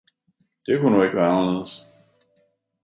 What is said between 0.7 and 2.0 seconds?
kunne nu ikke være anderledes.